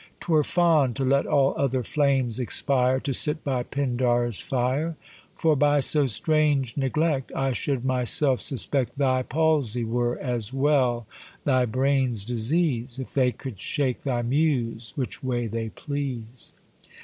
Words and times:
'Twere 0.19 0.43
fond, 0.43 0.95
to 0.95 1.05
let 1.05 1.27
all 1.27 1.53
other 1.59 1.83
flames 1.83 2.39
expire, 2.39 2.99
To 3.01 3.13
sit 3.13 3.43
by 3.43 3.61
Pindar's 3.61 4.41
fire: 4.41 4.95
For 5.35 5.55
by 5.55 5.79
so 5.79 6.07
strange 6.07 6.75
neglect 6.75 7.31
I 7.35 7.51
should 7.51 7.85
myself 7.85 8.41
suspect 8.41 8.97
Thy 8.97 9.21
palsie 9.21 9.85
were 9.85 10.17
as 10.17 10.51
well 10.51 11.05
thy 11.45 11.65
brain's 11.65 12.25
disease, 12.25 12.97
If 12.97 13.13
they 13.13 13.31
could 13.31 13.59
shake 13.59 14.01
thy 14.01 14.23
muse 14.23 14.91
which 14.95 15.21
way 15.21 15.45
they 15.45 15.69
please. 15.69 16.53